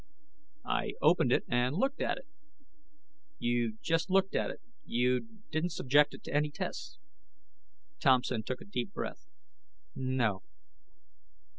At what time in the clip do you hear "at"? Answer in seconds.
2.01-2.17, 4.33-4.49